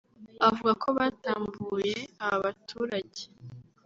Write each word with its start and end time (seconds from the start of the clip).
avuga 0.47 0.73
ko 0.81 0.87
batambuye 0.97 1.95
aba 2.27 2.37
baturage 2.43 3.21